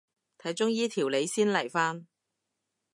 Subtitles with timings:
[0.39, 2.07] 睇中醫調理先嚟返